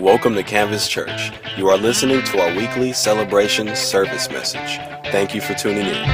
[0.00, 1.32] Welcome to Canvas Church.
[1.56, 4.78] You are listening to our weekly celebration service message.
[5.10, 6.06] Thank you for tuning in.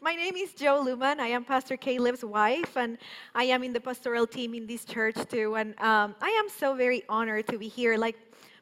[0.00, 1.20] My name is Jo Luman.
[1.20, 2.98] I am Pastor Caleb's wife, and
[3.32, 5.54] I am in the pastoral team in this church too.
[5.54, 7.96] And um, I am so very honored to be here.
[7.96, 8.16] Like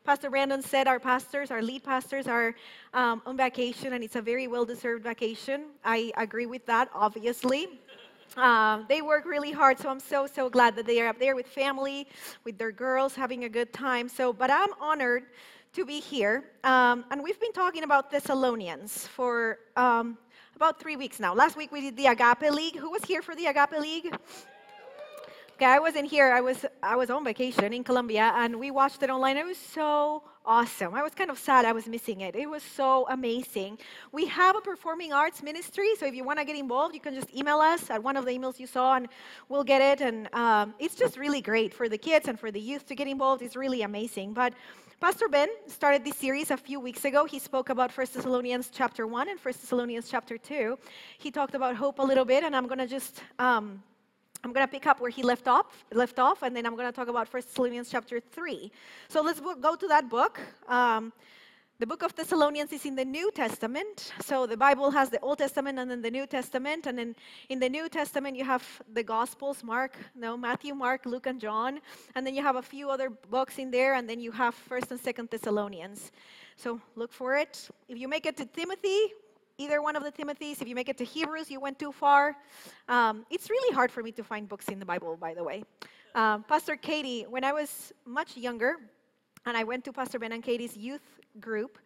[0.05, 2.55] Pastor Brandon said, our pastors, our lead pastors, are
[2.93, 5.69] um, on vacation, and it's a very well deserved vacation.
[5.87, 7.81] I agree with that, obviously.
[8.37, 11.35] Um, they work really hard, so I'm so, so glad that they are up there
[11.35, 12.07] with family,
[12.45, 14.09] with their girls, having a good time.
[14.09, 15.25] So, but I'm honored
[15.73, 16.45] to be here.
[16.65, 20.19] Um, and we've been talking about Thessalonians for um,
[20.57, 21.35] about three weeks now.
[21.35, 22.77] Last week we did the Agape League.
[22.77, 24.15] Who was here for the Agape League?
[25.55, 26.33] Okay, I wasn't here.
[26.33, 29.37] I was I was on vacation in Colombia, and we watched it online.
[29.37, 30.95] It was so awesome.
[30.95, 32.35] I was kind of sad I was missing it.
[32.35, 33.79] It was so amazing.
[34.13, 37.15] We have a performing arts ministry, so if you want to get involved, you can
[37.15, 39.09] just email us at one of the emails you saw, and
[39.51, 40.01] we'll get it.
[40.01, 43.07] And um, it's just really great for the kids and for the youth to get
[43.07, 43.43] involved.
[43.43, 44.33] It's really amazing.
[44.33, 44.55] But
[45.01, 47.27] Pastor Ben started this series a few weeks ago.
[47.27, 50.79] He spoke about 1 Thessalonians chapter 1 and 1 Thessalonians chapter 2.
[51.19, 53.83] He talked about hope a little bit, and I'm going to just um,
[54.45, 56.87] I'm going to pick up where he left off, left off, and then I'm going
[56.87, 58.71] to talk about 1 Thessalonians chapter 3.
[59.09, 60.41] So let's go to that book.
[60.69, 61.13] Um,
[61.81, 64.13] the book of Thessalonians is in the New Testament.
[64.21, 66.87] So the Bible has the Old Testament and then the New Testament.
[66.87, 67.15] And then
[67.51, 68.65] in the New Testament, you have
[68.95, 71.79] the Gospels Mark, no, Matthew, Mark, Luke, and John.
[72.17, 73.95] And then you have a few other books in there.
[73.95, 76.11] And then you have 1st and 2nd Thessalonians.
[76.57, 77.69] So look for it.
[77.89, 79.13] If you make it to Timothy,
[79.59, 80.63] either one of the Timothys.
[80.63, 82.37] If you make it to Hebrews, you went too far.
[82.89, 85.65] Um, it's really hard for me to find books in the Bible, by the way.
[86.15, 88.77] Um, Pastor Katie, when I was much younger,
[89.45, 91.79] and I went to Pastor Ben and Katie's youth group,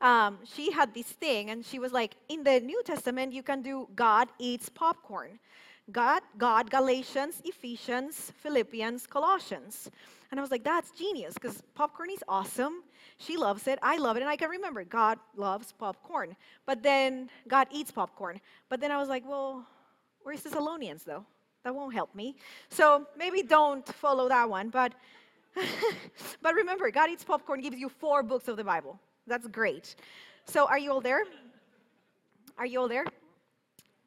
[0.00, 3.62] um, she had this thing, and she was like, in the New Testament, you can
[3.62, 5.38] do God eats popcorn.
[5.90, 9.90] God, God, Galatians, Ephesians, Philippians, Colossians.
[10.30, 12.82] And I was like, that's genius because popcorn is awesome.
[13.18, 13.78] She loves it.
[13.82, 14.20] I love it.
[14.20, 16.36] And I can remember God loves popcorn.
[16.66, 18.40] But then God eats popcorn.
[18.68, 19.66] But then I was like, well,
[20.22, 21.24] where's Thessalonians though?
[21.64, 22.36] That won't help me.
[22.70, 24.68] So maybe don't follow that one.
[24.68, 24.94] But,
[26.42, 28.98] but remember, God eats popcorn gives you four books of the Bible.
[29.26, 29.96] That's great.
[30.44, 31.24] So are you all there?
[32.56, 33.04] Are you all there?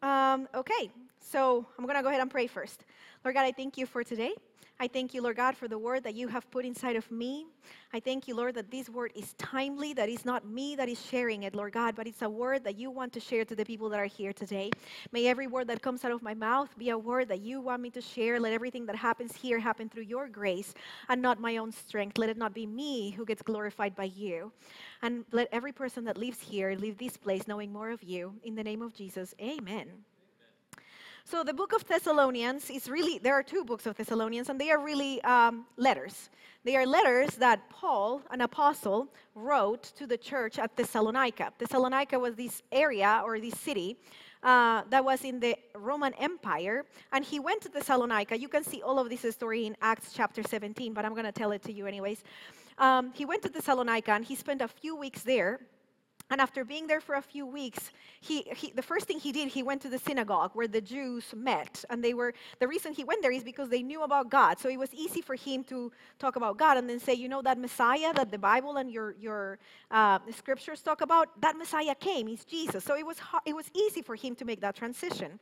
[0.01, 2.85] Um, okay, so I'm to go ahead and pray first.
[3.23, 4.33] Lord God, I thank you for today.
[4.81, 7.45] I thank you, Lord God, for the word that you have put inside of me.
[7.93, 10.99] I thank you, Lord, that this word is timely, that it's not me that is
[11.05, 13.63] sharing it, Lord God, but it's a word that you want to share to the
[13.63, 14.71] people that are here today.
[15.11, 17.83] May every word that comes out of my mouth be a word that you want
[17.83, 18.39] me to share.
[18.39, 20.73] Let everything that happens here happen through your grace
[21.09, 22.17] and not my own strength.
[22.17, 24.51] Let it not be me who gets glorified by you.
[25.03, 28.33] And let every person that lives here leave this place knowing more of you.
[28.43, 29.89] In the name of Jesus, amen.
[31.23, 34.71] So the book of Thessalonians is really, there are two books of Thessalonians, and they
[34.71, 36.29] are really um, letters.
[36.63, 41.53] They are letters that Paul, an apostle, wrote to the church at Thessalonica.
[41.57, 43.97] Thessalonica was this area or this city
[44.43, 48.37] uh, that was in the Roman Empire, and he went to Thessalonica.
[48.37, 51.31] You can see all of this story in Acts chapter 17, but I'm going to
[51.31, 52.23] tell it to you anyways.
[52.77, 55.59] Um, he went to Thessalonica and he spent a few weeks there
[56.31, 59.49] and after being there for a few weeks, he, he, the first thing he did,
[59.49, 61.83] he went to the synagogue where the Jews met.
[61.89, 64.57] And they were, the reason he went there is because they knew about God.
[64.57, 67.41] So it was easy for him to talk about God and then say, you know,
[67.41, 69.59] that Messiah that the Bible and your, your
[69.91, 72.27] uh, scriptures talk about, that Messiah came.
[72.27, 72.83] He's Jesus.
[72.85, 75.37] So it was, it was easy for him to make that transition.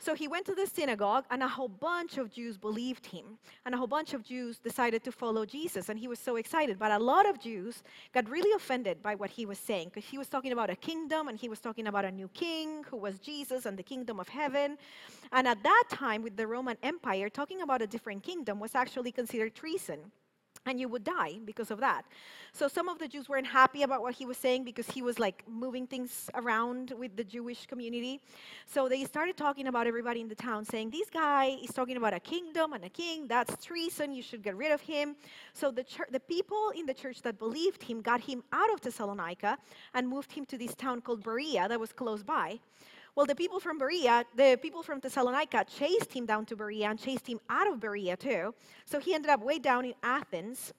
[0.00, 3.38] So he went to the synagogue, and a whole bunch of Jews believed him.
[3.64, 6.78] And a whole bunch of Jews decided to follow Jesus, and he was so excited.
[6.78, 7.82] But a lot of Jews
[8.14, 11.28] got really offended by what he was saying, because he was talking about a kingdom,
[11.28, 14.28] and he was talking about a new king who was Jesus and the kingdom of
[14.28, 14.78] heaven.
[15.32, 19.12] And at that time, with the Roman Empire, talking about a different kingdom was actually
[19.12, 20.00] considered treason
[20.66, 22.04] and you would die because of that.
[22.52, 25.18] So some of the Jews weren't happy about what he was saying because he was
[25.18, 28.20] like moving things around with the Jewish community.
[28.66, 32.12] So they started talking about everybody in the town saying, This guy is talking about
[32.12, 33.26] a kingdom and a king.
[33.26, 34.12] That's treason.
[34.12, 35.16] You should get rid of him.
[35.54, 38.80] So the, church, the people in the church that believed him got him out of
[38.80, 39.56] Thessalonica
[39.94, 42.58] and moved him to this town called Berea that was close by.
[43.14, 46.98] Well, the people from Berea, the people from Thessalonica chased him down to Berea and
[46.98, 48.54] chased him out of Berea too.
[48.84, 50.72] So he ended up way down in Athens.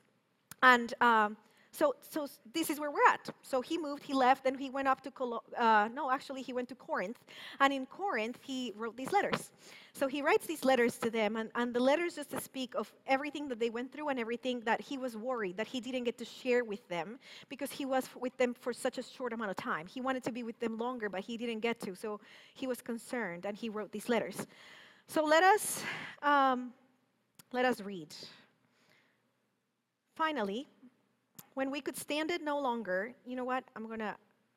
[0.64, 1.38] And um,
[1.72, 3.30] so, so this is where we're at.
[3.42, 6.54] So he moved, he left, then he went up to, Colo- uh, no, actually, he
[6.54, 7.18] went to Corinth.
[7.60, 9.52] And in Corinth, he wrote these letters.
[9.94, 12.92] So he writes these letters to them, and, and the letters just to speak of
[13.08, 16.18] everything that they went through and everything that he was worried that he didn't get
[16.18, 17.20] to share with them
[17.50, 19.88] because he was with them for such a short amount of time.
[19.88, 21.96] He wanted to be with them longer, but he didn't get to.
[21.96, 22.20] So
[22.54, 24.48] he was concerned, and he wrote these letters.
[25.08, 25.84] So let us
[26.22, 26.74] um,
[27.54, 28.16] Let us read.
[30.16, 30.68] Finally,
[31.54, 33.64] when we could stand it no longer, you know what?
[33.76, 34.16] I'm going to,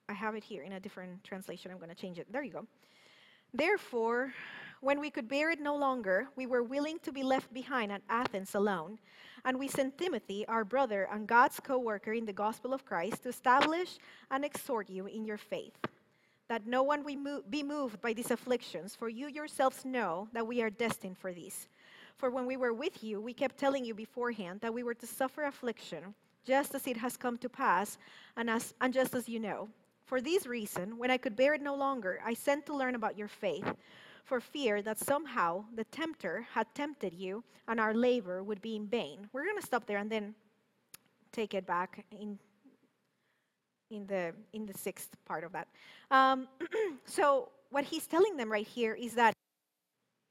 [0.09, 1.71] I have it here in a different translation.
[1.71, 2.27] I'm going to change it.
[2.31, 2.67] There you go.
[3.53, 4.33] Therefore,
[4.81, 8.03] when we could bear it no longer, we were willing to be left behind at
[8.09, 8.99] Athens alone.
[9.45, 13.23] And we sent Timothy, our brother and God's co worker in the gospel of Christ,
[13.23, 13.99] to establish
[14.31, 15.77] and exhort you in your faith.
[16.49, 17.05] That no one
[17.49, 21.69] be moved by these afflictions, for you yourselves know that we are destined for these.
[22.17, 25.07] For when we were with you, we kept telling you beforehand that we were to
[25.07, 26.15] suffer affliction,
[26.45, 27.99] just as it has come to pass,
[28.37, 29.69] and, as, and just as you know.
[30.07, 33.17] For this reason, when I could bear it no longer, I sent to learn about
[33.17, 33.73] your faith,
[34.25, 38.87] for fear that somehow the tempter had tempted you and our labor would be in
[38.87, 39.29] vain.
[39.33, 40.35] We're going to stop there and then
[41.33, 42.39] take it back in,
[43.91, 45.69] in, the, in the sixth part of that.
[46.11, 46.49] Um,
[47.05, 49.35] so, what he's telling them right here is that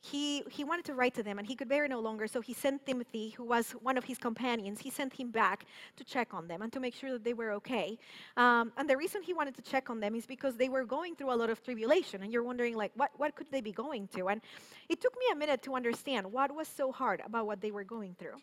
[0.03, 2.41] he, he wanted to write to them and he could bear it no longer, so
[2.41, 5.65] he sent Timothy, who was one of his companions, he sent him back
[5.95, 7.97] to check on them and to make sure that they were okay.
[8.35, 11.15] Um, and the reason he wanted to check on them is because they were going
[11.15, 14.09] through a lot of tribulation, and you're wondering, like, what, what could they be going
[14.09, 14.27] to?
[14.27, 14.41] And
[14.89, 17.85] it took me a minute to understand what was so hard about what they were
[17.85, 18.35] going through.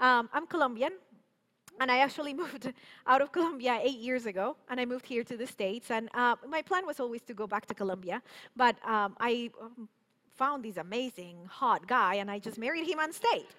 [0.00, 0.92] Um, I'm Colombian,
[1.80, 2.70] and I actually moved
[3.06, 5.90] out of Colombia eight years ago, and I moved here to the States.
[5.90, 8.20] And uh, my plan was always to go back to Colombia,
[8.54, 9.88] but um, I um,
[10.38, 13.50] found this amazing, hot guy, and I just married him and stayed.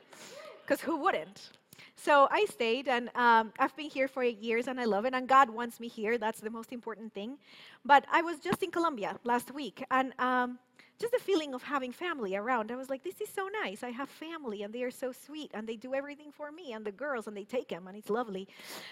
[0.61, 1.49] Because who wouldn't?
[1.95, 5.13] So I stayed, and um, I've been here for eight years, and I love it.
[5.13, 6.17] And God wants me here.
[6.17, 7.37] That's the most important thing.
[7.83, 10.59] But I was just in Colombia last week, and um,
[10.99, 12.71] just the feeling of having family around.
[12.71, 13.83] I was like, this is so nice.
[13.83, 16.85] I have family, and they are so sweet, and they do everything for me, and
[16.85, 18.47] the girls, and they take them, and it's lovely.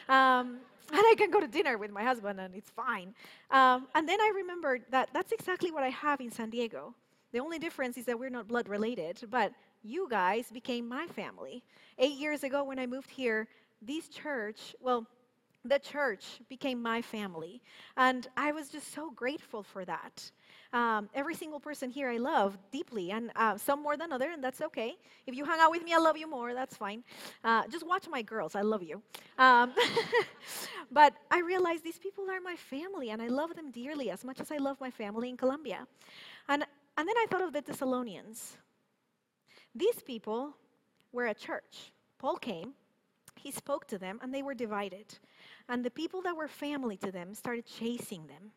[0.10, 0.58] Um,
[0.92, 3.14] and I can go to dinner with my husband, and it's fine.
[3.52, 6.94] Um, and then I remembered that that's exactly what I have in San Diego.
[7.38, 9.52] The only difference is that we're not blood related, but
[9.84, 11.64] you guys became my family.
[12.00, 13.48] Eight years ago, when I moved here,
[13.80, 15.06] this church, well,
[15.64, 17.62] the church became my family.
[17.96, 20.32] And I was just so grateful for that.
[20.74, 24.44] Um, every single person here I love deeply, and uh, some more than other, and
[24.44, 24.96] that's okay.
[25.28, 27.04] If you hang out with me, I love you more, that's fine.
[27.44, 29.00] Uh, just watch my girls, I love you.
[29.38, 29.74] Um,
[30.92, 34.40] but I realized these people are my family, and I love them dearly as much
[34.40, 35.86] as I love my family in Colombia.
[36.50, 36.66] And
[36.98, 38.58] and then I thought of the Thessalonians.
[39.76, 40.54] These people
[41.12, 41.92] were a church.
[42.18, 42.74] Paul came,
[43.36, 45.06] he spoke to them, and they were divided.
[45.70, 48.52] And the people that were family to them started chasing them.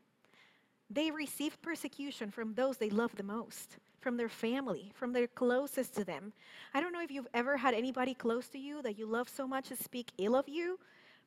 [0.89, 5.95] They received persecution from those they loved the most, from their family, from their closest
[5.97, 6.33] to them.
[6.75, 9.47] I don't know if you've ever had anybody close to you that you love so
[9.47, 10.79] much to speak ill of you,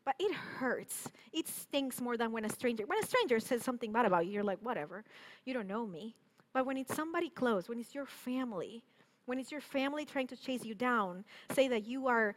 [0.03, 1.09] but it hurts.
[1.31, 4.33] It stings more than when a stranger, when a stranger says something bad about you,
[4.33, 5.05] you're like, whatever,
[5.45, 6.15] you don't know me.
[6.53, 8.83] But when it's somebody close, when it's your family,
[9.25, 12.35] when it's your family trying to chase you down, say that you are,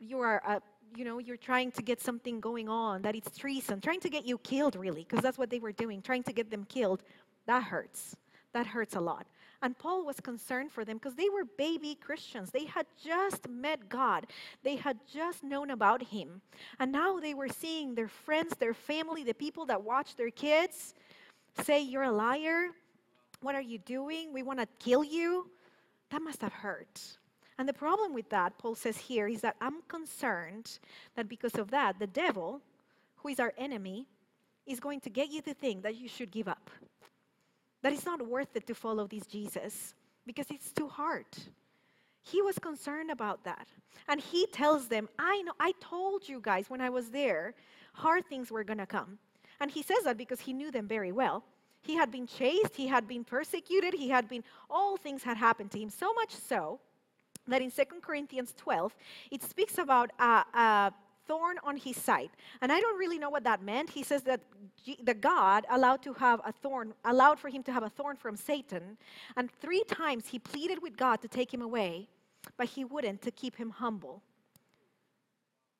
[0.00, 0.60] you are, uh,
[0.96, 4.26] you know, you're trying to get something going on, that it's treason, trying to get
[4.26, 7.02] you killed, really, because that's what they were doing, trying to get them killed.
[7.46, 8.16] That hurts.
[8.52, 9.26] That hurts a lot.
[9.62, 12.50] And Paul was concerned for them because they were baby Christians.
[12.50, 14.26] They had just met God,
[14.64, 16.42] they had just known about Him.
[16.80, 20.94] And now they were seeing their friends, their family, the people that watch their kids
[21.62, 22.70] say, You're a liar,
[23.42, 24.32] what are you doing?
[24.32, 25.50] We want to kill you.
[26.10, 27.00] That must have hurt.
[27.58, 30.78] And the problem with that, Paul says here, is that I'm concerned
[31.16, 32.60] that because of that, the devil,
[33.16, 34.06] who is our enemy,
[34.66, 36.70] is going to get you to think that you should give up.
[37.82, 39.94] That it's not worth it to follow this Jesus
[40.26, 41.26] because it's too hard.
[42.22, 43.66] He was concerned about that.
[44.08, 47.54] And he tells them, I know, I told you guys when I was there,
[47.92, 49.18] hard things were going to come.
[49.60, 51.44] And he says that because he knew them very well.
[51.82, 55.70] He had been chased, he had been persecuted, he had been, all things had happened
[55.72, 55.90] to him.
[55.90, 56.80] So much so
[57.48, 58.94] that in 2 Corinthians 12,
[59.30, 60.92] it speaks about a, a
[61.26, 62.30] thorn on his side.
[62.60, 63.90] And I don't really know what that meant.
[63.90, 64.40] He says that
[65.02, 68.36] the God allowed to have a thorn, allowed for him to have a thorn from
[68.36, 68.96] Satan.
[69.36, 72.08] And three times he pleaded with God to take him away,
[72.56, 74.22] but he wouldn't to keep him humble.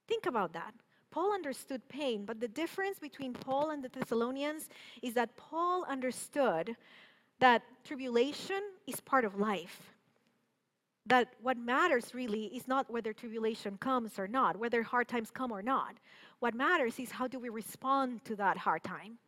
[0.08, 0.74] Think about that.
[1.12, 4.68] Paul understood pain, but the difference between Paul and the Thessalonians
[5.02, 6.74] is that Paul understood
[7.38, 9.94] that tribulation is part of life.
[11.06, 15.52] That what matters really is not whether tribulation comes or not, whether hard times come
[15.52, 15.96] or not.
[16.40, 19.18] What matters is how do we respond to that hard time.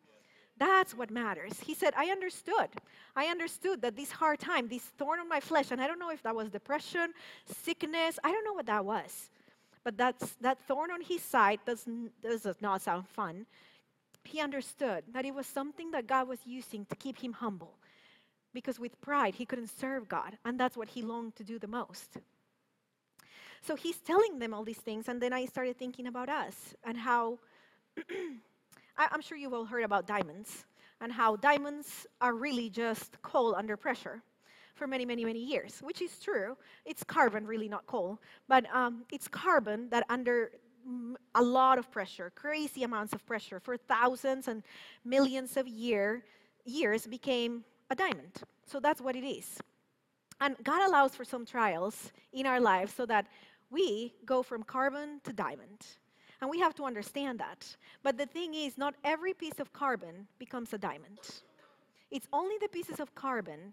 [0.57, 1.61] That's what matters.
[1.61, 2.71] He said, I understood.
[3.15, 6.11] I understood that this hard time, this thorn on my flesh, and I don't know
[6.11, 7.13] if that was depression,
[7.45, 9.31] sickness, I don't know what that was
[9.85, 11.87] but that's, that thorn on his side does,
[12.23, 13.47] does not sound fun.
[14.25, 17.77] He understood that it was something that God was using to keep him humble.
[18.55, 21.67] Because with pride, he couldn't serve God, and that's what he longed to do the
[21.67, 22.17] most.
[23.63, 26.97] So he's telling them all these things, and then I started thinking about us and
[26.97, 27.39] how
[28.97, 30.65] I, I'm sure you've all heard about diamonds
[31.01, 34.23] and how diamonds are really just coal under pressure
[34.75, 36.57] for many, many, many years, which is true.
[36.85, 40.51] It's carbon, really, not coal, but um, it's carbon that under
[41.35, 44.63] a lot of pressure, crazy amounts of pressure for thousands and
[45.05, 46.25] millions of year,
[46.65, 48.43] years became a diamond.
[48.67, 49.59] So that's what it is.
[50.41, 53.27] And God allows for some trials in our lives so that
[53.71, 55.87] we go from carbon to diamond.
[56.41, 57.77] And we have to understand that.
[58.03, 61.19] But the thing is, not every piece of carbon becomes a diamond.
[62.11, 63.73] It's only the pieces of carbon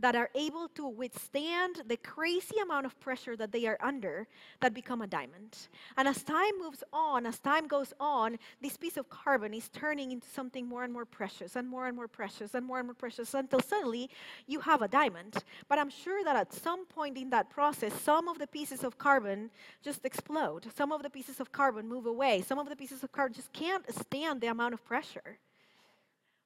[0.00, 4.26] that are able to withstand the crazy amount of pressure that they are under
[4.60, 5.68] that become a diamond.
[5.96, 10.12] And as time moves on, as time goes on, this piece of carbon is turning
[10.12, 12.94] into something more and more precious and more and more precious and more and more
[12.94, 14.08] precious until suddenly
[14.46, 15.44] you have a diamond.
[15.68, 18.98] But I'm sure that at some point in that process, some of the pieces of
[18.98, 19.50] carbon
[19.82, 20.66] just explode.
[20.76, 22.42] Some of the pieces of carbon move away.
[22.42, 25.38] Some of the pieces of carbon just can't stand the amount of pressure.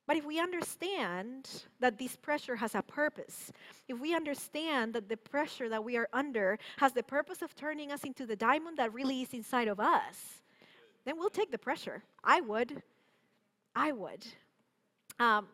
[0.06, 1.49] But if we understand
[1.80, 3.52] that this pressure has a purpose,
[3.88, 7.90] if we understand that the pressure that we are under has the purpose of turning
[7.90, 10.42] us into the diamond that really is inside of us,
[11.06, 12.02] then we'll take the pressure.
[12.23, 12.82] I would.
[13.75, 14.26] I would.
[15.18, 15.46] Um,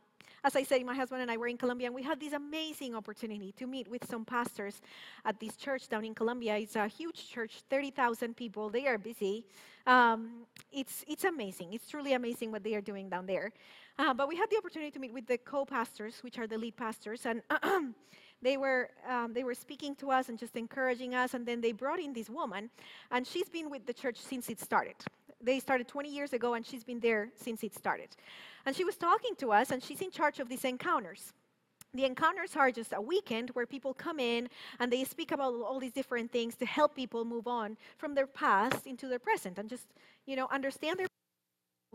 [0.43, 2.95] as I said, my husband and I were in Colombia, and we had this amazing
[2.95, 4.81] opportunity to meet with some pastors
[5.25, 6.57] at this church down in Colombia.
[6.57, 8.71] It's a huge church, 30,000 people.
[8.71, 9.45] They are busy.
[9.87, 11.75] Um, it's, it's amazing.
[11.75, 13.53] It's truly amazing what they are doing down there.
[14.01, 16.75] Uh, but we had the opportunity to meet with the co-pastors, which are the lead
[16.75, 17.43] pastors, and
[18.43, 21.35] they were um, they were speaking to us and just encouraging us.
[21.35, 22.71] And then they brought in this woman,
[23.11, 24.95] and she's been with the church since it started.
[25.43, 28.09] They started 20 years ago, and she's been there since it started.
[28.65, 31.35] And she was talking to us, and she's in charge of these encounters.
[31.93, 35.81] The encounters are just a weekend where people come in and they speak about all
[35.81, 39.69] these different things to help people move on from their past into their present and
[39.69, 39.87] just,
[40.25, 41.09] you know, understand their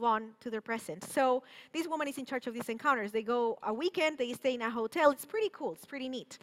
[0.03, 1.03] on to their present.
[1.03, 3.11] So this woman is in charge of these encounters.
[3.11, 5.11] They go a weekend, they stay in a hotel.
[5.11, 6.37] It's pretty cool, it's pretty neat.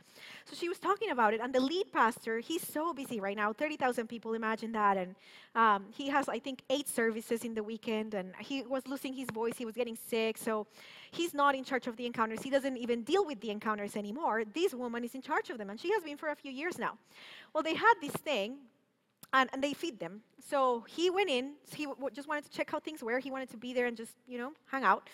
[0.47, 3.52] So she was talking about it, and the lead pastor, he's so busy right now
[3.52, 4.97] 30,000 people, imagine that.
[4.97, 5.14] And
[5.54, 9.28] um, he has, I think, eight services in the weekend, and he was losing his
[9.30, 10.38] voice, he was getting sick.
[10.38, 10.66] So
[11.11, 12.42] he's not in charge of the encounters.
[12.42, 14.44] He doesn't even deal with the encounters anymore.
[14.54, 16.78] This woman is in charge of them, and she has been for a few years
[16.78, 16.97] now.
[17.52, 18.56] Well, they had this thing
[19.33, 20.23] and, and they feed them.
[20.49, 21.55] So he went in.
[21.75, 23.19] He w- just wanted to check how things were.
[23.19, 25.09] He wanted to be there and just, you know, hang out.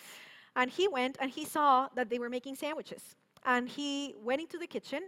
[0.55, 3.15] And he went and he saw that they were making sandwiches.
[3.45, 5.03] And he went into the kitchen,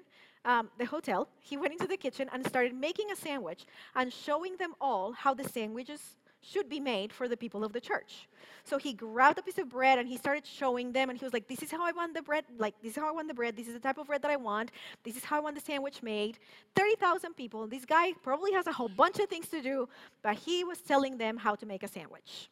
[0.46, 1.28] um, the hotel.
[1.42, 3.66] He went into the kitchen and started making a sandwich
[3.96, 7.82] and showing them all how the sandwiches should be made for the people of the
[7.82, 8.28] church.
[8.64, 11.34] So he grabbed a piece of bread and he started showing them, and he was
[11.34, 13.34] like, This is how I want the bread, like, this is how I want the
[13.34, 14.72] bread, this is the type of bread that I want,
[15.04, 16.40] this is how I want the sandwich made.
[16.76, 17.68] 30,000 people.
[17.68, 19.88] This guy probably has a whole bunch of things to do,
[20.22, 22.50] but he was telling them how to make a sandwich.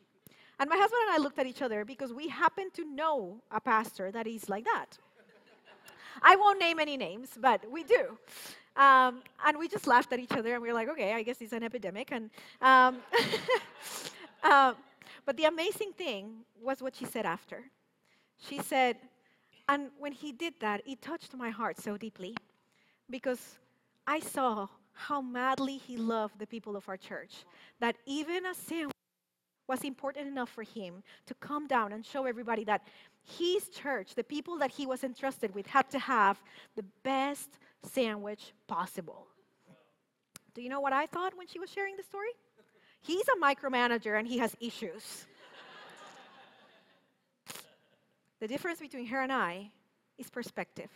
[0.59, 3.61] And my husband and I looked at each other because we happen to know a
[3.61, 4.97] pastor that is like that.
[6.21, 8.17] I won't name any names, but we do.
[8.79, 11.41] Um, and we just laughed at each other and we were like, okay, I guess
[11.41, 12.13] it's an epidemic.
[12.13, 12.29] And,
[12.61, 12.99] um,
[14.41, 14.73] uh,
[15.25, 17.61] but the amazing thing was what she said after.
[18.37, 18.95] She said,
[19.67, 22.37] and when he did that, it touched my heart so deeply
[23.09, 23.59] because
[24.07, 27.43] I saw how madly he loved the people of our church
[27.81, 28.89] that even a sin
[29.67, 32.87] was important enough for him to come down and show everybody that
[33.37, 36.41] his church, the people that he was entrusted with, had to have
[36.77, 39.27] the best sandwich possible.
[40.53, 42.29] Do you know what I thought when she was sharing the story?
[43.01, 45.25] He's a micromanager and he has issues.
[48.39, 49.71] the difference between her and I
[50.17, 50.89] is perspective.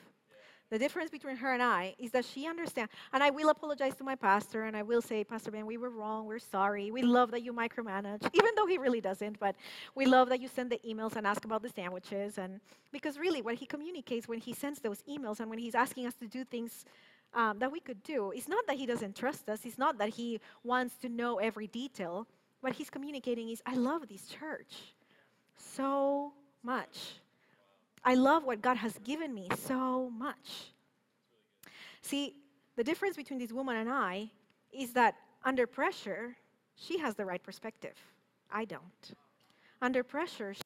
[0.70, 4.04] The difference between her and I is that she understands, and I will apologize to
[4.04, 6.90] my pastor, and I will say, Pastor Ben, we were wrong, we're sorry.
[6.90, 9.56] We love that you micromanage, even though he really doesn't, but
[9.94, 12.38] we love that you send the emails and ask about the sandwiches.
[12.38, 12.60] And
[12.92, 16.16] because really, what he communicates when he sends those emails and when he's asking us
[16.16, 16.86] to do things
[17.36, 20.10] um, that we could do, it's not that he doesn't trust us, it's not that
[20.10, 22.28] he wants to know every detail.
[22.62, 24.96] What he's communicating is, I love this church
[25.58, 27.23] so much.
[28.06, 30.74] I love what God has given me so much.
[32.02, 32.36] See,
[32.76, 34.30] the difference between this woman and I
[34.72, 36.36] is that under pressure,
[36.76, 37.96] she has the right perspective.
[38.52, 39.14] I don't.
[39.82, 40.62] Under pressure, she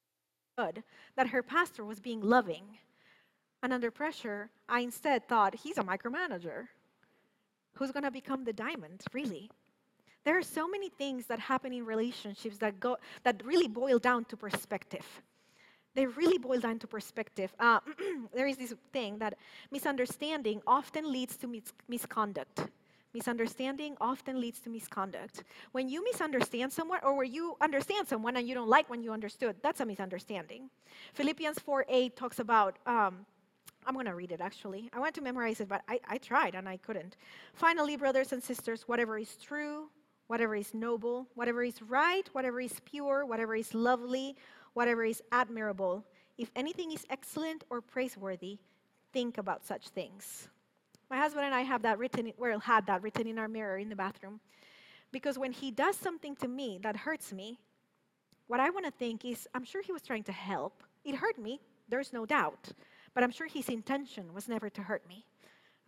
[0.56, 0.82] understood
[1.16, 2.64] that her pastor was being loving.
[3.62, 6.68] And under pressure, I instead thought, he's a micromanager.
[7.74, 9.50] Who's going to become the diamond, really?
[10.24, 14.24] There are so many things that happen in relationships that, go, that really boil down
[14.26, 15.06] to perspective
[15.94, 17.52] they really boil down to perspective.
[17.58, 17.80] Uh,
[18.34, 19.34] there is this thing that
[19.70, 22.68] misunderstanding often leads to mis- misconduct.
[23.14, 25.42] Misunderstanding often leads to misconduct.
[25.72, 29.12] When you misunderstand someone, or where you understand someone and you don't like when you
[29.12, 30.68] understood, that's a misunderstanding.
[31.14, 33.24] Philippians 4 8 talks about, um,
[33.86, 34.90] I'm going to read it actually.
[34.92, 37.16] I wanted to memorize it, but I, I tried and I couldn't.
[37.54, 39.88] Finally, brothers and sisters, whatever is true,
[40.26, 44.36] whatever is noble, whatever is right, whatever is pure, whatever is lovely,
[44.78, 46.04] whatever is admirable,
[46.38, 48.58] if anything is excellent or praiseworthy,
[49.12, 50.46] think about such things.
[51.10, 53.88] My husband and I have that written, well, had that written in our mirror in
[53.88, 54.38] the bathroom.
[55.10, 57.58] Because when he does something to me that hurts me,
[58.46, 60.84] what I want to think is, I'm sure he was trying to help.
[61.04, 61.58] It hurt me,
[61.88, 62.68] there's no doubt.
[63.14, 65.24] But I'm sure his intention was never to hurt me.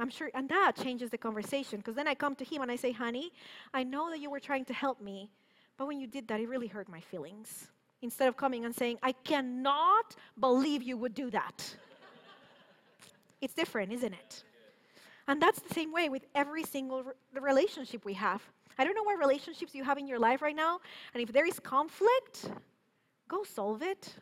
[0.01, 2.77] I'm sure, and that changes the conversation because then I come to him and I
[2.77, 3.31] say, honey,
[3.73, 5.31] I know that you were trying to help me,
[5.77, 7.71] but when you did that, it really hurt my feelings.
[8.03, 11.77] Instead of coming and saying, I cannot believe you would do that.
[13.41, 14.45] it's different, isn't it?
[15.29, 18.43] And that's the same way with every single re- relationship we have.
[18.79, 20.81] I don't know what relationships you have in your life right now,
[21.13, 22.51] and if there is conflict,
[23.29, 24.15] go solve it.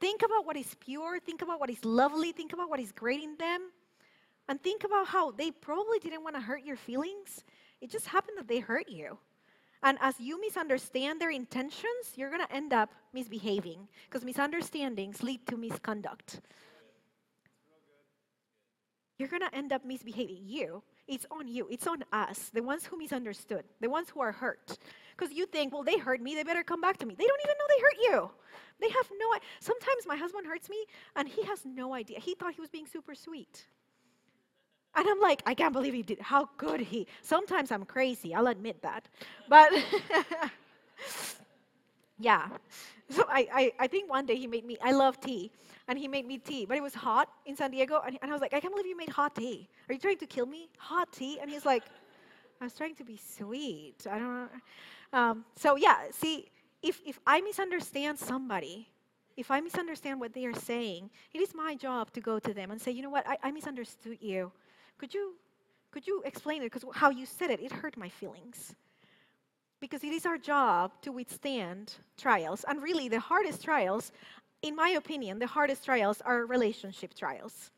[0.00, 3.22] Think about what is pure, think about what is lovely, think about what is great
[3.22, 3.70] in them,
[4.48, 7.44] and think about how they probably didn't want to hurt your feelings.
[7.80, 9.18] It just happened that they hurt you.
[9.84, 15.46] And as you misunderstand their intentions, you're going to end up misbehaving because misunderstandings lead
[15.46, 16.40] to misconduct
[19.18, 20.40] you're going to end up misbehaving.
[20.44, 24.32] You, it's on you, it's on us, the ones who misunderstood, the ones who are
[24.32, 24.76] hurt.
[25.16, 27.14] Because you think, well, they hurt me, they better come back to me.
[27.16, 28.30] They don't even know they hurt you.
[28.80, 32.18] They have no Sometimes my husband hurts me and he has no idea.
[32.18, 33.66] He thought he was being super sweet.
[34.96, 36.20] And I'm like, I can't believe he did.
[36.20, 37.06] How could he?
[37.22, 39.08] Sometimes I'm crazy, I'll admit that.
[39.48, 39.72] But
[42.18, 42.48] yeah.
[43.10, 45.50] So I, I, I think one day he made me, I love tea
[45.88, 48.00] and he made me tea, but it was hot in San Diego.
[48.06, 49.68] And, and I was like, I can't believe you made hot tea.
[49.88, 50.68] Are you trying to kill me?
[50.78, 51.38] Hot tea?
[51.40, 51.84] And he's like,
[52.60, 54.06] I was trying to be sweet.
[54.10, 54.48] I don't know.
[55.12, 56.48] Um, so, yeah, see,
[56.82, 58.88] if, if I misunderstand somebody,
[59.36, 62.70] if I misunderstand what they are saying, it is my job to go to them
[62.70, 64.52] and say, you know what, I, I misunderstood you.
[64.98, 65.34] Could you,
[65.90, 66.72] could you explain it?
[66.72, 68.74] Because how you said it, it hurt my feelings.
[69.80, 72.64] Because it is our job to withstand trials.
[72.66, 74.12] And really, the hardest trials
[74.64, 77.70] in my opinion, the hardest trials are relationship trials.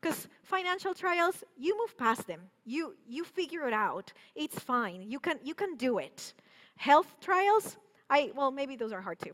[0.00, 2.40] Because financial trials, you move past them.
[2.64, 4.12] You, you figure it out.
[4.34, 5.02] It's fine.
[5.02, 6.34] You can, you can do it.
[6.76, 7.76] Health trials,
[8.10, 9.32] I, well, maybe those are hard too.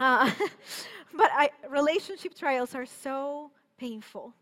[0.00, 0.30] Uh,
[1.16, 4.34] but I, relationship trials are so painful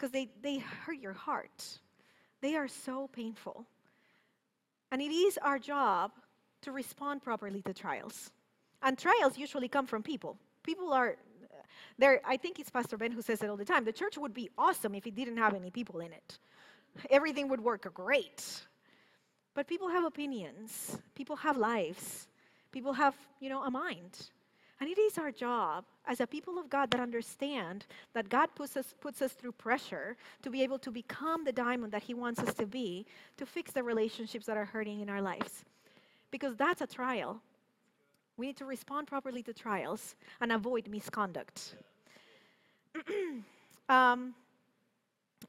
[0.00, 1.78] because they, they hurt your heart.
[2.40, 3.66] They are so painful.
[4.90, 6.12] And it is our job
[6.62, 8.30] to respond properly to trials.
[8.82, 11.16] And trials usually come from people people are
[11.98, 12.20] there.
[12.24, 13.84] I think it's Pastor Ben who says it all the time.
[13.84, 16.38] The church would be awesome if it didn't have any people in it.
[17.10, 18.66] Everything would work great.
[19.54, 20.98] But people have opinions.
[21.14, 22.28] People have lives.
[22.72, 24.30] People have, you know, a mind.
[24.80, 28.78] And it is our job as a people of God that understand that God puts
[28.78, 32.40] us, puts us through pressure to be able to become the diamond that He wants
[32.40, 33.04] us to be,
[33.36, 35.64] to fix the relationships that are hurting in our lives.
[36.30, 37.42] Because that's a trial.
[38.38, 41.74] We need to respond properly to trials and avoid misconduct.
[43.90, 44.34] um,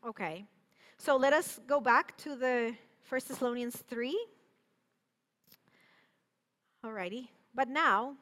[0.06, 0.44] okay,
[0.98, 4.18] so let us go back to the First Thessalonians 3.
[6.84, 8.16] Alrighty, but now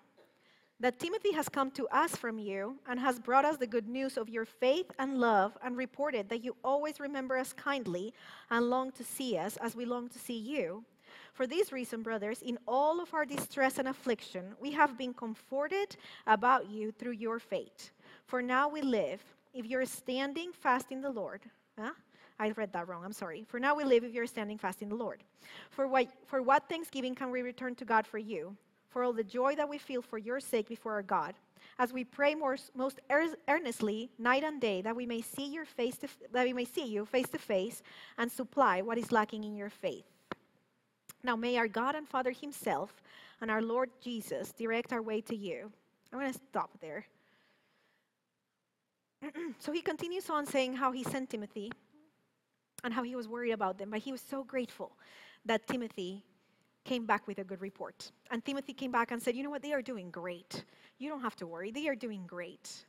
[0.79, 4.17] that Timothy has come to us from you and has brought us the good news
[4.17, 8.13] of your faith and love and reported that you always remember us kindly
[8.49, 10.83] and long to see us as we long to see you.
[11.33, 15.95] For this reason, brothers, in all of our distress and affliction, we have been comforted
[16.27, 17.91] about you through your faith.
[18.25, 19.21] For now we live,
[19.53, 21.41] if you're standing fast in the Lord.
[21.77, 21.91] Huh?
[22.39, 23.03] I read that wrong.
[23.03, 23.43] I'm sorry.
[23.47, 25.23] For now we live if you're standing fast in the Lord.
[25.71, 28.55] For what, for what thanksgiving can we return to God for you?
[28.89, 31.35] For all the joy that we feel for your sake before our God,
[31.77, 32.99] as we pray most
[33.47, 36.85] earnestly night and day that we may see your face to, that we may see
[36.85, 37.81] you face to face
[38.17, 40.05] and supply what is lacking in your faith.
[41.23, 43.01] Now, may our God and Father Himself
[43.41, 45.71] and our Lord Jesus direct our way to you.
[46.11, 47.05] I'm going to stop there.
[49.59, 51.71] so he continues on saying how he sent Timothy
[52.83, 54.91] and how he was worried about them, but he was so grateful
[55.45, 56.23] that Timothy
[56.85, 58.11] came back with a good report.
[58.31, 59.61] And Timothy came back and said, You know what?
[59.61, 60.63] They are doing great.
[60.97, 61.71] You don't have to worry.
[61.71, 62.85] They are doing great.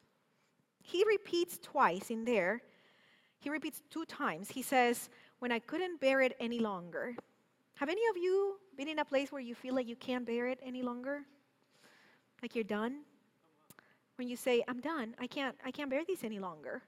[0.83, 2.62] He repeats twice in there,
[3.38, 4.50] he repeats two times.
[4.50, 7.14] He says, When I couldn't bear it any longer,
[7.74, 10.48] have any of you been in a place where you feel like you can't bear
[10.48, 11.22] it any longer?
[12.42, 13.00] Like you're done?
[14.16, 16.83] When you say, I'm done, I can't, I can't bear this any longer.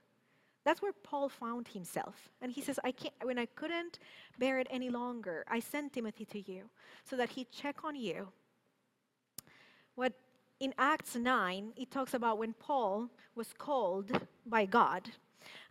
[0.65, 2.31] That's where Paul found himself.
[2.41, 3.99] And he says, I can't, when I couldn't
[4.39, 6.71] bear it any longer, I sent Timothy to you
[7.05, 8.29] so that he'd check on you.
[9.95, 10.13] What
[10.61, 14.13] in Acts 9, it talks about when Paul was called
[14.47, 15.11] by God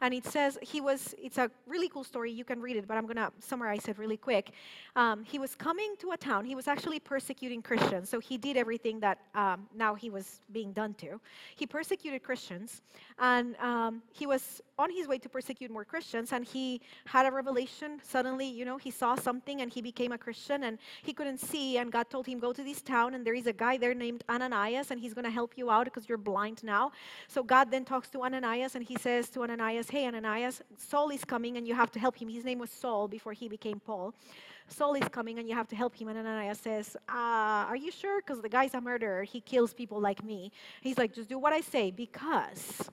[0.02, 2.32] and it says he was, it's a really cool story.
[2.32, 4.52] You can read it, but I'm going to summarize it really quick.
[4.96, 6.46] Um, he was coming to a town.
[6.46, 8.10] He was actually persecuting Christians.
[8.10, 11.20] So he did everything that um, now he was being done to.
[11.56, 12.82] He persecuted Christians.
[13.20, 16.34] And um, he was on his way to persecute more Christians.
[16.34, 18.00] And he had a revelation.
[18.04, 20.64] Suddenly, you know, he saw something and he became a Christian.
[20.64, 21.78] And he couldn't see.
[21.78, 23.14] And God told him, Go to this town.
[23.14, 24.92] And there is a guy there named Ananias.
[24.92, 26.92] And he's going to help you out because you're blind now.
[27.28, 28.76] So God then talks to Ananias.
[28.76, 32.17] And he says to Ananias, Hey, Ananias, Saul is coming and you have to help
[32.17, 32.28] him.
[32.30, 34.15] His name was Saul before he became Paul.
[34.67, 36.08] Saul is coming and you have to help him.
[36.08, 38.21] And Ananias says, uh, Are you sure?
[38.21, 39.24] Because the guy's a murderer.
[39.24, 40.52] He kills people like me.
[40.82, 42.89] He's like, Just do what I say because.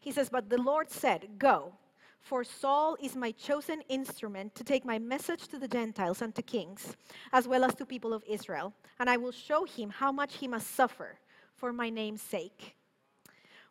[0.00, 1.72] He says, But the Lord said, Go.
[2.20, 6.42] For Saul is my chosen instrument to take my message to the Gentiles and to
[6.42, 6.96] kings,
[7.32, 8.74] as well as to people of Israel.
[8.98, 11.18] And I will show him how much he must suffer
[11.54, 12.74] for my name's sake.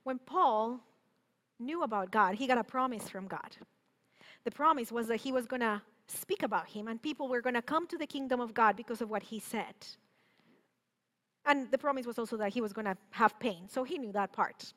[0.03, 0.79] When Paul
[1.59, 3.57] knew about God, he got a promise from God.
[4.43, 7.55] The promise was that he was going to speak about him and people were going
[7.55, 9.75] to come to the kingdom of God because of what he said.
[11.45, 13.67] And the promise was also that he was going to have pain.
[13.69, 14.73] So he knew that part.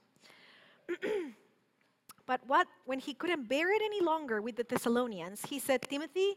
[2.27, 6.37] but what when he couldn't bear it any longer with the Thessalonians, he said, "Timothy,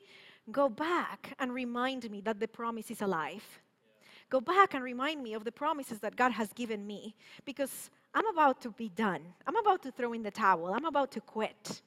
[0.51, 3.43] go back and remind me that the promise is alive.
[4.31, 8.25] Go back and remind me of the promises that God has given me because I'm
[8.27, 9.21] about to be done.
[9.45, 10.73] I'm about to throw in the towel.
[10.73, 11.81] I'm about to quit.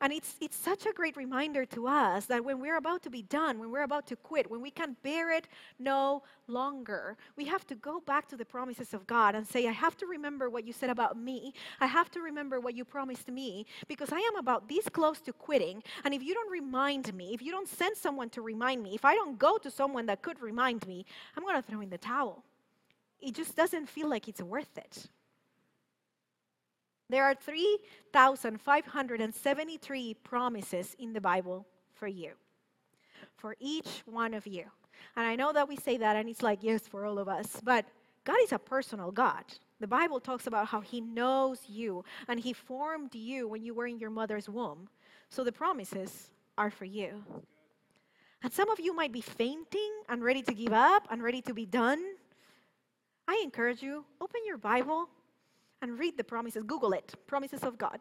[0.00, 3.22] And it's, it's such a great reminder to us that when we're about to be
[3.22, 7.66] done, when we're about to quit, when we can't bear it no longer, we have
[7.68, 10.66] to go back to the promises of God and say, I have to remember what
[10.66, 11.54] you said about me.
[11.80, 15.32] I have to remember what you promised me because I am about this close to
[15.32, 15.82] quitting.
[16.04, 19.04] And if you don't remind me, if you don't send someone to remind me, if
[19.04, 21.06] I don't go to someone that could remind me,
[21.36, 22.44] I'm going to throw in the towel.
[23.20, 25.08] It just doesn't feel like it's worth it.
[27.08, 31.64] There are 3,573 promises in the Bible
[31.94, 32.32] for you,
[33.36, 34.64] for each one of you.
[35.16, 37.60] And I know that we say that and it's like, yes, for all of us,
[37.62, 37.86] but
[38.24, 39.44] God is a personal God.
[39.78, 43.86] The Bible talks about how He knows you and He formed you when you were
[43.86, 44.88] in your mother's womb.
[45.28, 47.22] So the promises are for you.
[48.42, 51.54] And some of you might be fainting and ready to give up and ready to
[51.54, 52.02] be done.
[53.28, 55.08] I encourage you, open your Bible
[55.82, 56.62] and read the promises.
[56.64, 58.00] Google it, promises of God.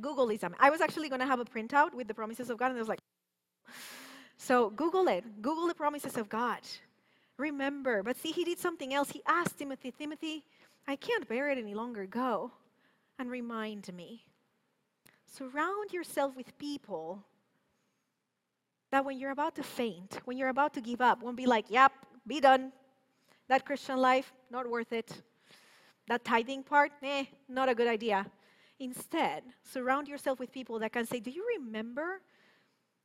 [0.00, 0.44] Google these.
[0.60, 2.80] I was actually going to have a printout with the promises of God, and I
[2.80, 3.00] was like,
[4.36, 5.24] so Google it.
[5.40, 6.60] Google the promises of God.
[7.38, 9.10] Remember, but see, he did something else.
[9.10, 10.44] He asked Timothy, Timothy,
[10.86, 12.06] I can't bear it any longer.
[12.06, 12.52] Go
[13.18, 14.24] and remind me.
[15.26, 17.24] Surround yourself with people
[18.90, 21.66] that when you're about to faint, when you're about to give up, won't be like,
[21.68, 21.92] yep,
[22.26, 22.72] be done.
[23.48, 25.22] That Christian life, not worth it.
[26.08, 28.26] That tithing part, eh, not a good idea.
[28.78, 32.20] Instead, surround yourself with people that can say, Do you remember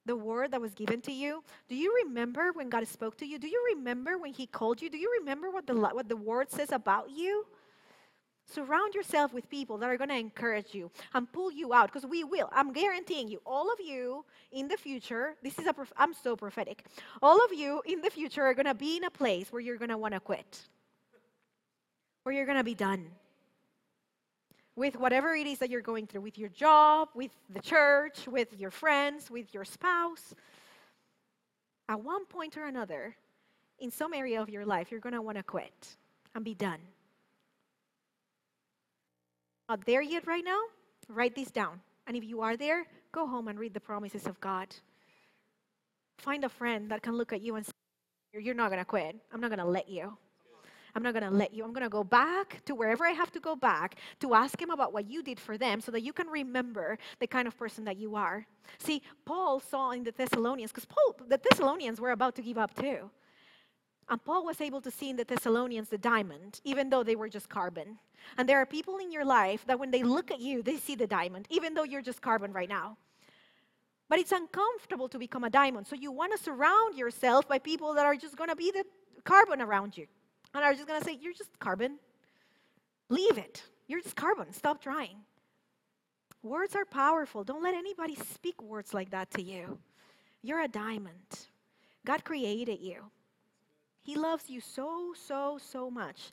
[0.06, 1.44] the word that was given to you?
[1.70, 3.40] Do you remember when God spoke to you?
[3.40, 4.90] Do you remember when He called you?
[4.90, 7.46] Do you remember what the, what the word says about you?
[8.52, 12.06] Surround yourself with people that are going to encourage you and pull you out because
[12.06, 12.50] we will.
[12.52, 16.86] I'm guaranteeing you, all of you in the future, this is a, I'm so prophetic.
[17.22, 19.78] All of you in the future are going to be in a place where you're
[19.78, 20.68] going to want to quit
[22.26, 23.08] or you're going to be done
[24.76, 28.58] with whatever it is that you're going through with your job, with the church, with
[28.58, 30.34] your friends, with your spouse.
[31.90, 33.16] At one point or another,
[33.80, 35.98] in some area of your life, you're going to want to quit
[36.36, 36.80] and be done.
[39.68, 40.60] Not there yet right now?
[41.10, 41.82] Write this down.
[42.08, 44.68] And if you are there, go home and read the promises of God.
[46.18, 47.72] Find a friend that can look at you and say,
[48.34, 49.16] You're not going to quit.
[49.34, 50.18] I'm not going to let you.
[50.96, 51.64] I'm not going to let you.
[51.64, 54.70] I'm going to go back to wherever I have to go back to ask him
[54.70, 57.86] about what you did for them so that you can remember the kind of person
[57.86, 58.46] that you are.
[58.80, 62.74] See, Paul saw in the Thessalonians, because Paul, the Thessalonians were about to give up
[62.74, 63.10] too.
[64.10, 67.30] And Paul was able to see in the Thessalonians the diamond, even though they were
[67.30, 67.98] just carbon.
[68.38, 70.96] And there are people in your life that when they look at you, they see
[70.96, 72.98] the diamond, even though you're just carbon right now.
[74.10, 75.88] But it's uncomfortable to become a diamond.
[75.88, 78.84] So you want to surround yourself by people that are just going to be the
[79.24, 80.08] carbon around you.
[80.54, 81.98] And I was just going to say, You're just carbon.
[83.10, 83.64] Leave it.
[83.88, 84.54] You're just carbon.
[84.54, 85.18] Stop trying.
[86.44, 87.44] Words are powerful.
[87.44, 89.78] Don't let anybody speak words like that to you.
[90.42, 91.48] You're a diamond.
[92.06, 93.04] God created you.
[94.04, 96.32] He loves you so, so, so much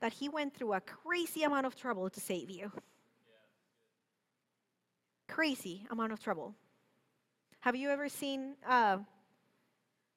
[0.00, 2.70] that He went through a crazy amount of trouble to save you.
[5.26, 6.54] crazy amount of trouble.
[7.60, 8.54] Have you ever seen?
[8.66, 8.98] Uh,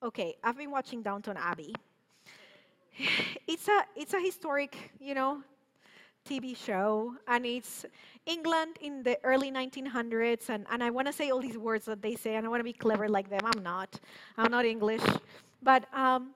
[0.02, 1.74] okay, I've been watching Downton Abbey.
[3.48, 5.44] It's a it's a historic, you know,
[6.28, 7.86] TV show, and it's
[8.26, 10.50] England in the early 1900s.
[10.50, 12.60] And, and I want to say all these words that they say, and I want
[12.60, 13.42] to be clever like them.
[13.44, 14.00] I'm not.
[14.38, 15.02] I'm not English.
[15.64, 16.32] But, um,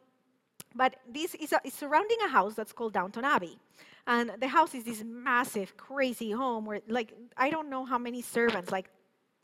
[0.75, 3.57] but this is, a, surrounding a house that's called Downton Abbey.
[4.07, 8.21] And the house is this massive, crazy home where, like, I don't know how many
[8.21, 8.89] servants, like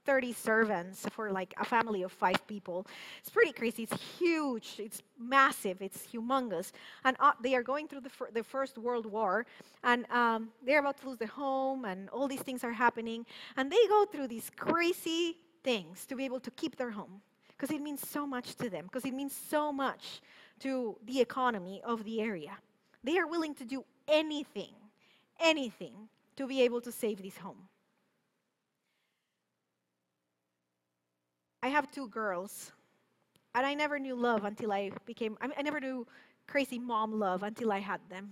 [0.05, 2.85] 30 servants for like a family of five people.
[3.19, 3.83] It's pretty crazy.
[3.83, 4.75] It's huge.
[4.79, 5.81] It's massive.
[5.81, 6.71] It's humongous.
[7.03, 9.45] And uh, they are going through the, fir- the First World War,
[9.83, 13.25] and um, they're about to lose their home, and all these things are happening.
[13.57, 17.21] And they go through these crazy things to be able to keep their home
[17.57, 20.21] because it means so much to them, because it means so much
[20.59, 22.57] to the economy of the area.
[23.03, 24.73] They are willing to do anything,
[25.39, 25.93] anything
[26.37, 27.67] to be able to save this home.
[31.63, 32.71] I have two girls,
[33.53, 36.07] and I never knew love until I became, I, mean, I never knew
[36.47, 38.31] crazy mom love until I had them.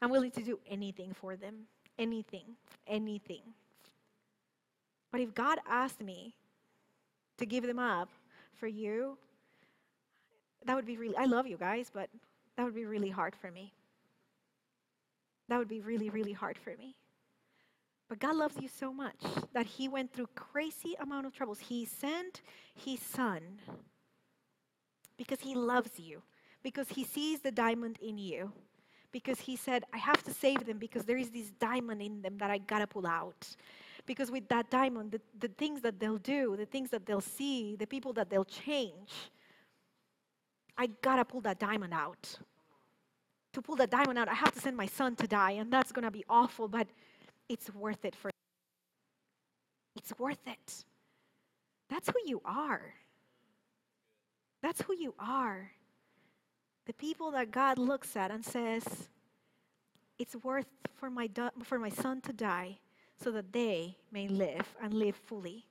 [0.00, 1.54] I'm willing to do anything for them,
[1.98, 2.44] anything,
[2.86, 3.42] anything.
[5.12, 6.34] But if God asked me
[7.38, 8.08] to give them up
[8.54, 9.16] for you,
[10.66, 12.08] that would be really, I love you guys, but
[12.56, 13.72] that would be really hard for me.
[15.48, 16.96] That would be really, really hard for me.
[18.14, 19.20] But God loves you so much
[19.54, 21.58] that He went through crazy amount of troubles.
[21.58, 23.40] He sent His Son
[25.16, 26.22] because He loves you,
[26.62, 28.52] because He sees the diamond in you,
[29.10, 32.38] because He said, I have to save them because there is this diamond in them
[32.38, 33.56] that I gotta pull out.
[34.06, 37.74] Because with that diamond, the, the things that they'll do, the things that they'll see,
[37.74, 39.10] the people that they'll change,
[40.78, 42.38] I gotta pull that diamond out.
[43.54, 45.90] To pull that diamond out, I have to send my son to die, and that's
[45.90, 46.86] gonna be awful, but
[47.48, 48.30] it's worth it for
[49.96, 50.84] it's worth it.
[51.88, 52.94] That's who you are.
[54.62, 55.70] That's who you are.
[56.86, 59.08] The people that God looks at and says,
[60.18, 61.30] it's worth for my,
[61.62, 62.78] for my son to die
[63.22, 65.64] so that they may live and live fully.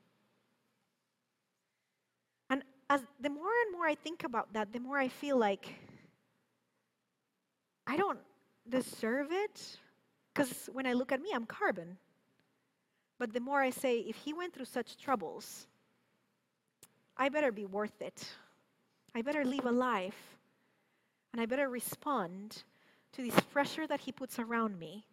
[2.50, 5.76] And as the more and more I think about that, the more I feel like
[7.86, 8.20] I don't
[8.70, 9.78] deserve it
[10.34, 11.98] because when I look at me, I'm carbon.
[13.20, 15.68] But the more I say, if he went through such troubles,
[17.16, 18.28] I better be worth it.
[19.14, 20.38] I better live a life.
[21.32, 22.64] And I better respond
[23.14, 25.06] to this pressure that he puts around me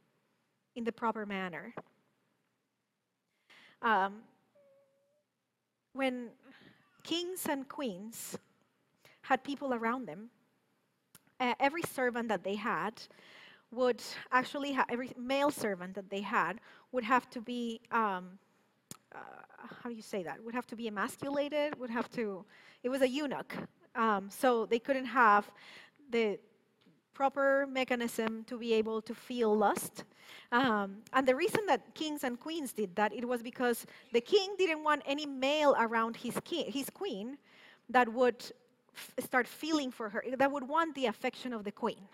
[0.74, 1.74] in the proper manner.
[3.82, 4.20] Um,
[5.92, 6.28] when
[7.02, 8.38] kings and queens
[9.22, 10.30] had people around them,
[11.38, 13.00] uh, every servant that they had
[13.72, 14.02] would
[14.32, 16.60] actually have every male servant that they had
[16.92, 18.38] would have to be um,
[19.14, 19.18] uh,
[19.82, 20.42] how do you say that?
[20.44, 22.44] Would have to be emasculated would have to
[22.82, 23.54] it was a eunuch
[23.94, 25.50] um, so they couldn't have
[26.10, 26.38] the
[27.12, 30.04] proper mechanism to be able to feel lust.
[30.52, 34.54] Um, and the reason that kings and queens did that it was because the king
[34.56, 37.36] didn't want any male around his, king, his queen
[37.90, 38.40] that would
[38.94, 42.04] f- start feeling for her that would want the affection of the queen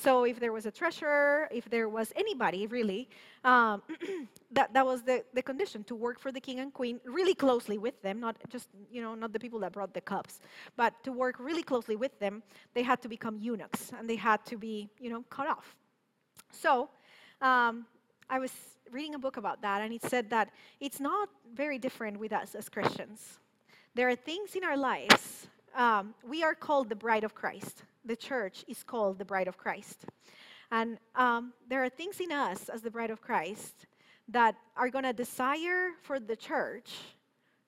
[0.00, 3.08] so if there was a treasurer, if there was anybody really,
[3.44, 3.82] um,
[4.52, 7.78] that, that was the, the condition to work for the king and queen really closely
[7.78, 10.40] with them, not just, you know, not the people that brought the cups,
[10.76, 12.42] but to work really closely with them,
[12.74, 15.76] they had to become eunuchs and they had to be, you know, cut off.
[16.50, 16.90] So
[17.40, 17.86] um,
[18.30, 18.52] I was
[18.90, 22.54] reading a book about that and it said that it's not very different with us
[22.54, 23.38] as Christians.
[23.94, 28.16] There are things in our lives, um, we are called the bride of Christ the
[28.16, 30.06] church is called the bride of Christ.
[30.70, 33.86] And um, there are things in us as the bride of Christ
[34.28, 36.90] that are going to desire for the church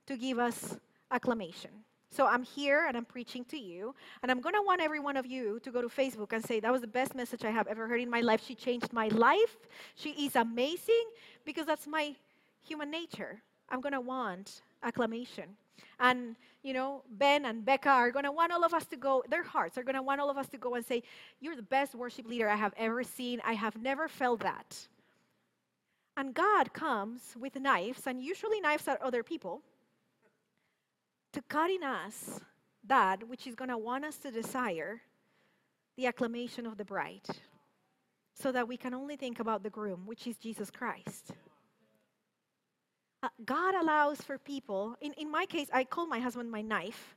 [0.07, 0.77] to give us
[1.11, 1.71] acclamation.
[2.11, 5.17] So I'm here and I'm preaching to you, and I'm going to want every one
[5.17, 7.69] of you to go to Facebook and say, That was the best message I have
[7.69, 8.43] ever heard in my life.
[8.45, 9.57] She changed my life.
[9.95, 11.05] She is amazing,
[11.45, 12.17] because that's my
[12.63, 13.41] human nature.
[13.69, 15.57] I'm going to want acclamation.
[15.99, 19.23] And, you know, Ben and Becca are going to want all of us to go,
[19.29, 21.03] their hearts are going to want all of us to go and say,
[21.41, 23.41] You're the best worship leader I have ever seen.
[23.45, 24.89] I have never felt that.
[26.17, 29.63] And God comes with knives, and usually knives are other people,
[31.33, 32.41] to cut in us
[32.85, 35.01] that which is going to want us to desire
[35.97, 37.27] the acclamation of the bride,
[38.35, 41.33] so that we can only think about the groom, which is Jesus Christ.
[43.23, 47.17] Uh, God allows for people, in, in my case, I call my husband my knife.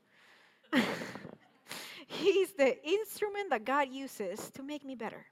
[2.08, 5.26] He's the instrument that God uses to make me better.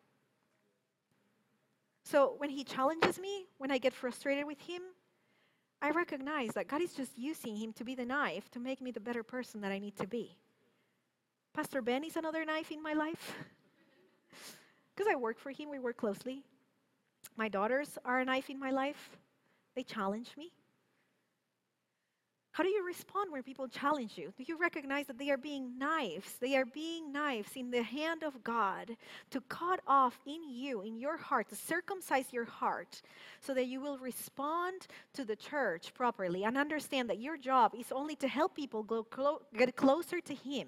[2.06, 4.82] So when He challenges me, when I get frustrated with Him,
[5.82, 8.92] I recognize that God is just using him to be the knife to make me
[8.92, 10.38] the better person that I need to be.
[11.54, 13.36] Pastor Ben is another knife in my life.
[14.94, 16.44] Because I work for him, we work closely.
[17.38, 19.18] My daughters are a knife in my life,
[19.74, 20.52] they challenge me.
[22.54, 24.34] How do you respond when people challenge you?
[24.38, 26.36] Do you recognize that they are being knives?
[26.42, 28.98] They are being knives in the hand of God
[29.30, 33.02] to cut off in you, in your heart, to circumcise your heart
[33.40, 37.90] so that you will respond to the church properly and understand that your job is
[37.90, 40.68] only to help people clo- get closer to Him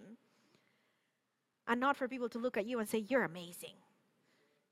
[1.68, 3.76] and not for people to look at you and say, You're amazing.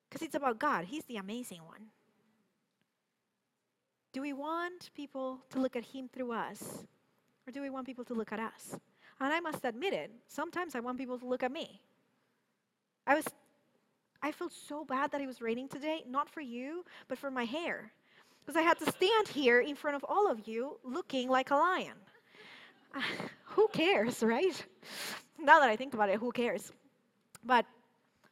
[0.10, 1.88] Because it's about God, He's the amazing one.
[4.14, 6.86] Do we want people to look at Him through us?
[7.48, 8.76] Or do we want people to look at us?
[9.20, 11.82] And I must admit it, sometimes I want people to look at me.
[13.06, 13.26] I was
[14.24, 17.44] I felt so bad that it was raining today, not for you, but for my
[17.44, 17.92] hair.
[18.46, 21.56] Because I had to stand here in front of all of you looking like a
[21.56, 21.98] lion.
[22.94, 23.02] Uh,
[23.44, 24.64] who cares, right?
[25.40, 26.72] Now that I think about it, who cares?
[27.44, 27.66] But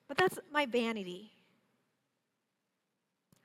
[0.07, 1.31] but that's my vanity.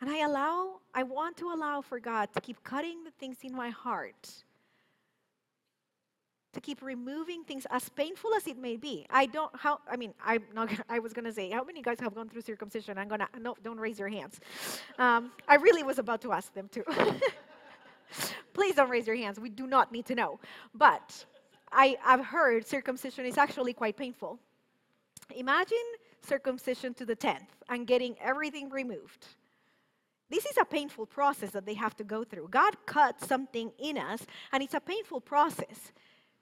[0.00, 3.54] And I allow, I want to allow for God to keep cutting the things in
[3.54, 4.44] my heart
[6.54, 9.06] to keep removing things as painful as it may be.
[9.10, 10.14] I don't how I mean
[10.54, 12.98] not I was gonna say how many guys have gone through circumcision?
[12.98, 14.40] I'm gonna no don't raise your hands.
[14.98, 16.84] Um, I really was about to ask them to.
[18.52, 19.40] Please don't raise your hands.
[19.40, 20.38] We do not need to know.
[20.74, 21.24] But
[21.72, 24.38] I, I've heard circumcision is actually quite painful.
[25.34, 25.86] Imagine
[26.22, 29.26] circumcision to the tenth and getting everything removed.
[30.30, 32.48] This is a painful process that they have to go through.
[32.50, 35.92] God cut something in us, and it's a painful process.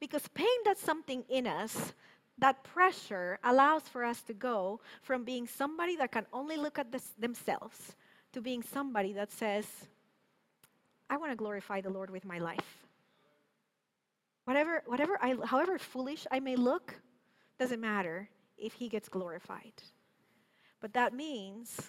[0.03, 1.93] Because pain does something in us.
[2.39, 6.91] That pressure allows for us to go from being somebody that can only look at
[6.91, 7.95] this, themselves
[8.33, 9.65] to being somebody that says,
[11.09, 12.89] I want to glorify the Lord with my life.
[14.45, 17.01] Whatever, whatever I, however foolish I may look,
[17.61, 19.85] doesn't matter if He gets glorified.
[20.81, 21.81] But that means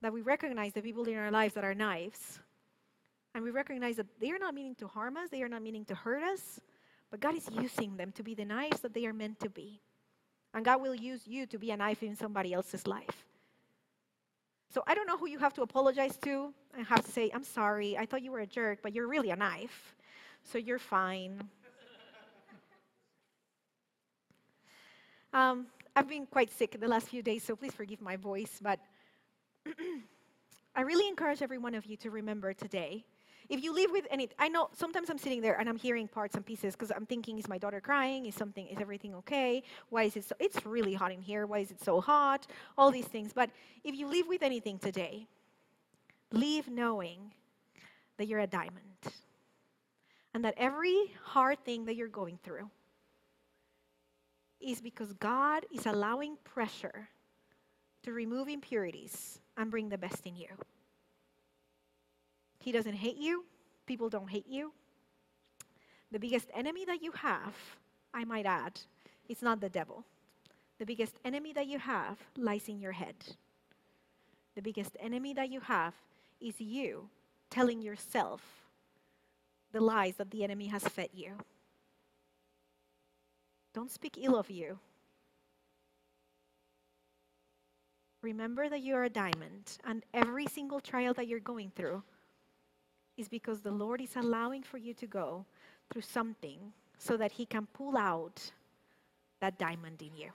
[0.00, 2.40] that we recognize the people in our lives that are knives,
[3.34, 5.84] and we recognize that they are not meaning to harm us, they are not meaning
[5.86, 6.58] to hurt us,
[7.10, 9.80] but God is using them to be the knives that they are meant to be.
[10.52, 13.24] And God will use you to be a knife in somebody else's life.
[14.72, 17.44] So I don't know who you have to apologize to and have to say, I'm
[17.44, 19.94] sorry, I thought you were a jerk, but you're really a knife.
[20.42, 21.40] So you're fine.
[25.32, 28.58] um, I've been quite sick the last few days, so please forgive my voice.
[28.60, 28.80] But
[30.74, 33.04] I really encourage every one of you to remember today
[33.48, 36.34] if you live with any, I know sometimes I'm sitting there and I'm hearing parts
[36.34, 38.26] and pieces because I'm thinking, is my daughter crying?
[38.26, 39.62] Is something, is everything okay?
[39.90, 41.46] Why is it so, it's really hot in here.
[41.46, 42.46] Why is it so hot?
[42.78, 43.32] All these things.
[43.32, 43.50] But
[43.82, 45.26] if you live with anything today,
[46.32, 47.32] leave knowing
[48.16, 49.12] that you're a diamond
[50.32, 52.70] and that every hard thing that you're going through
[54.60, 57.08] is because God is allowing pressure
[58.02, 60.48] to remove impurities and bring the best in you.
[62.64, 63.44] He doesn't hate you.
[63.84, 64.72] People don't hate you.
[66.10, 67.54] The biggest enemy that you have,
[68.14, 68.80] I might add,
[69.28, 70.02] is not the devil.
[70.78, 73.16] The biggest enemy that you have lies in your head.
[74.54, 75.92] The biggest enemy that you have
[76.40, 77.10] is you
[77.50, 78.40] telling yourself
[79.72, 81.32] the lies that the enemy has fed you.
[83.74, 84.78] Don't speak ill of you.
[88.22, 92.02] Remember that you are a diamond, and every single trial that you're going through
[93.16, 95.44] is because the Lord is allowing for you to go
[95.90, 98.50] through something so that He can pull out
[99.40, 100.30] that diamond in you.